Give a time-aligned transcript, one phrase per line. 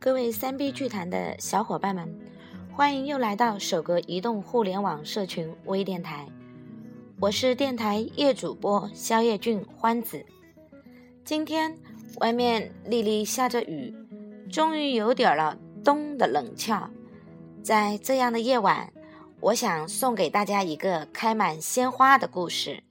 [0.00, 2.08] 各位三 B 剧坛的小伙伴们，
[2.72, 6.26] 欢迎又来到首个移动互联网社群微电台。
[7.20, 10.24] 我是电台夜主播肖叶俊欢子。
[11.24, 11.76] 今天
[12.20, 13.92] 外面沥沥下着雨，
[14.50, 16.90] 终于有点了冬的冷俏。
[17.62, 18.92] 在这样的夜晚，
[19.40, 22.82] 我想送给大家一个开满鲜花的故事，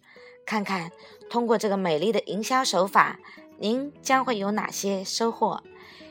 [0.46, 0.92] 看看
[1.30, 3.20] 通过这个美丽的营销手法，
[3.58, 5.64] 您将会有哪些收获。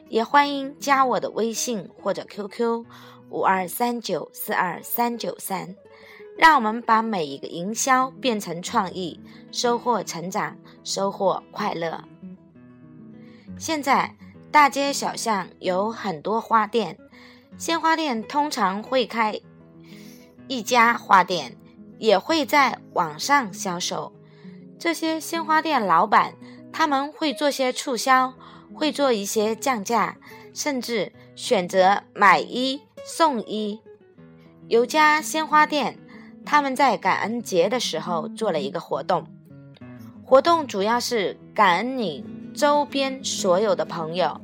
[0.08, 2.84] 也欢迎加我的微信或者 QQ
[3.28, 5.74] 五二三九四二三九三，
[6.36, 9.20] 让我们把每一个营销变成创意，
[9.50, 12.04] 收获成长，收获快乐。
[13.58, 14.14] 现在
[14.50, 16.98] 大街小巷有很多花店，
[17.58, 19.40] 鲜花店通常会开
[20.48, 21.56] 一家花店，
[21.98, 24.12] 也会在网上销售。
[24.78, 26.34] 这些鲜花店老板
[26.72, 28.34] 他们会做些促销。
[28.74, 30.18] 会做一些降价，
[30.52, 33.80] 甚至选择买一送一。
[34.68, 35.98] 有家鲜花店，
[36.44, 39.26] 他们在感恩节的时候做了一个活动，
[40.22, 44.38] 活动主要是感恩你周边所有的朋友。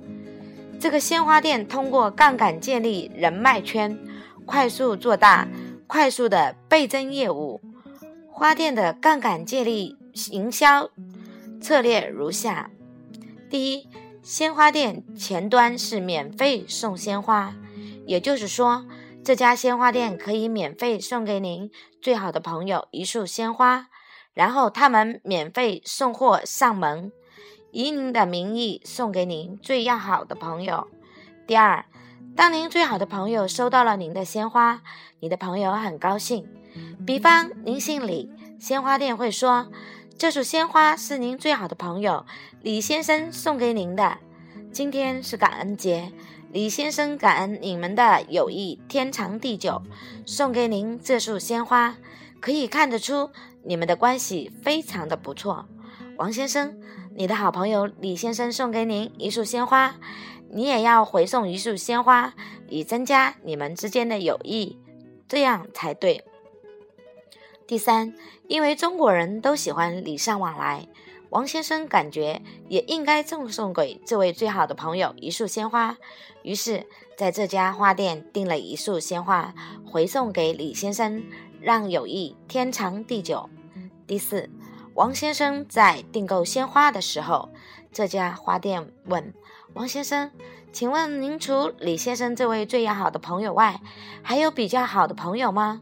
[0.82, 3.96] 这个鲜花店通过杠杆建立人脉圈，
[4.44, 5.46] 快速做大，
[5.86, 7.60] 快速的倍增业务。
[8.32, 9.96] 花店的杠杆建立
[10.32, 10.90] 营销
[11.60, 12.68] 策略如下：
[13.48, 13.86] 第一。
[14.24, 17.54] 鲜花店前端是免费送鲜花，
[18.04, 18.84] 也就是说，
[19.24, 23.86] 这家鲜花店可以免费送给您最好的朋友一束鲜花，
[24.34, 27.12] 然后他们免费送货上门，
[27.72, 30.88] 以您的名义送给您最要好的朋友。
[31.46, 31.86] 第二，
[32.36, 34.82] 当您最好的朋友收到了您的鲜花，
[35.20, 36.46] 你的朋友很高兴。
[37.06, 39.68] 比方您姓李，鲜花店会说。
[40.18, 42.26] 这束鲜花是您最好的朋友
[42.60, 44.18] 李先生送给您的。
[44.70, 46.12] 今天是感恩节，
[46.52, 49.82] 李先生感恩你们的友谊天长地久，
[50.26, 51.96] 送给您这束鲜花，
[52.38, 53.30] 可以看得出
[53.64, 55.66] 你们的关系非常的不错。
[56.22, 56.78] 王先生，
[57.16, 59.96] 你的好朋友李先生送给您一束鲜花，
[60.50, 62.32] 你也要回送一束鲜花，
[62.68, 64.78] 以增加你们之间的友谊，
[65.26, 66.24] 这样才对。
[67.66, 68.14] 第三，
[68.46, 70.86] 因为中国人都喜欢礼尚往来，
[71.30, 75.96] 王先生感觉也应该赠送给这位最好的朋友一束鲜花，
[76.44, 79.52] 于是在这家花店订了一束鲜花，
[79.84, 81.20] 回送给李先生，
[81.60, 83.50] 让友谊天长地久。
[84.06, 84.48] 第四，
[84.94, 87.48] 王先生在订购鲜花的时候，
[87.90, 89.32] 这家花店问
[89.72, 90.30] 王先生
[90.70, 93.80] ：“请问您除李先生这位最要好的朋友外，
[94.22, 95.80] 还有比较好的朋友吗？”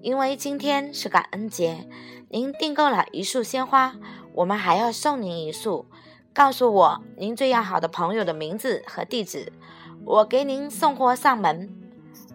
[0.00, 1.88] 因为今天是感恩节，
[2.28, 3.94] 您订购了一束鲜花，
[4.32, 5.86] 我们还要送您一束。
[6.32, 9.52] 告诉我您最要好的朋友的名字和地址，
[10.04, 11.68] 我给您送货上门。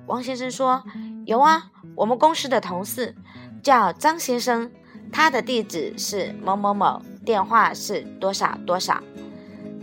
[0.06, 0.84] 王先生说
[1.26, 3.16] ：“有啊，我们公司的同事
[3.64, 4.72] 叫张先生，
[5.12, 9.02] 他的地址是某某某，电话是多少多少。”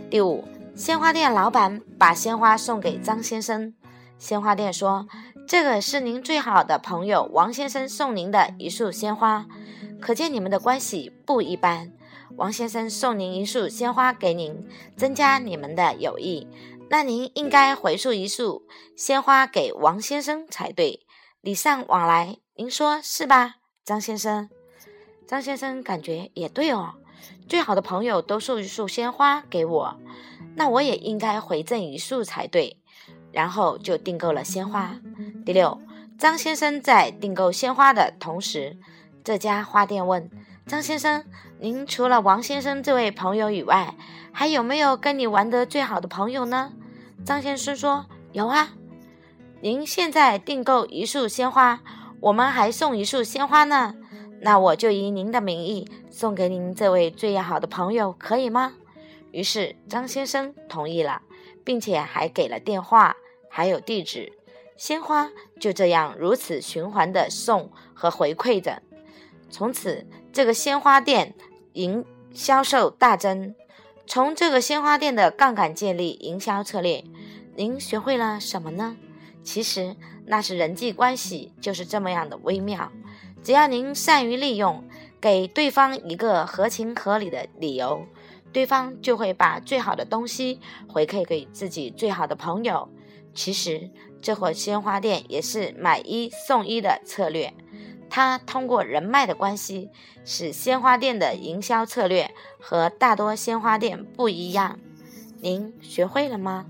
[0.09, 0.43] 第五，
[0.75, 3.73] 鲜花店老板把鲜花送给张先生，
[4.17, 5.07] 鲜花店说。
[5.47, 9.45] 这个是您最好的朋友王先生送您的一束鲜花，
[10.01, 11.93] 可见你们的关系不一般。
[12.35, 16.47] 王先生送您一束鲜花给您，增加你们的友谊，
[16.89, 18.63] 那您应该回送一束
[18.97, 21.05] 鲜花给王先生才对，
[21.41, 24.49] 礼尚往来，您说是吧，张先生？
[25.27, 26.93] 张先生感觉也对哦，
[27.47, 29.99] 最好的朋友都送一束鲜花给我，
[30.55, 32.77] 那我也应该回赠一束才对。
[33.31, 34.95] 然后就订购了鲜花。
[35.45, 35.77] 第六，
[36.17, 38.77] 张先生在订购鲜花的同时，
[39.25, 40.31] 这家花店问
[40.65, 41.25] 张先生
[41.59, 43.93] ：“您除了王先生这位朋友以外，
[44.31, 46.71] 还有没有跟你玩得最好的朋友呢？”
[47.25, 48.69] 张先生说：“有啊。”
[49.59, 51.81] 您现在订购一束鲜花，
[52.21, 53.95] 我们还送一束鲜花呢。
[54.45, 58.75] 那我就以您的名义送给您这位最要好的朋友，可以吗？
[59.31, 61.23] 于是张先生同意了，
[61.63, 63.17] 并且还给了电话。
[63.49, 64.33] 还有地址，
[64.77, 68.83] 鲜花就这样如此循环的送和回馈着。
[69.49, 71.33] 从此，这个鲜花店
[71.73, 73.55] 营销售大增。
[74.05, 77.03] 从这个鲜花店的杠杆建立营销策略，
[77.55, 78.95] 您学会了什么呢？
[79.41, 79.95] 其实
[80.27, 82.91] 那是人际关系，就是这么样的微妙。
[83.45, 84.83] 只要您善于利用，
[85.21, 88.07] 给对方一个合情合理的理由，
[88.51, 90.59] 对方就会把最好的东西
[90.89, 92.89] 回馈给自己最好的朋友。
[93.35, 97.53] 其实，这伙鲜花店也是买一送一的策略。
[98.09, 99.91] 他通过人脉的关系，
[100.23, 104.79] 使鲜花店的营销策略和大多鲜花店不一样。
[105.39, 106.65] 您学会了吗？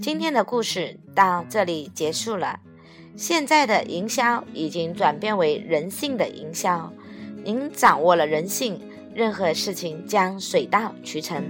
[0.00, 2.60] 今天的故事到这里结束了。
[3.20, 6.90] 现在的营销已经转变为人性的营销，
[7.44, 8.80] 您掌握了人性，
[9.14, 11.44] 任何事情将水到渠成。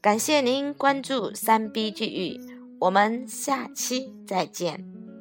[0.00, 2.40] 感谢您关注三 B 聚育，
[2.80, 4.97] 我们下期再见。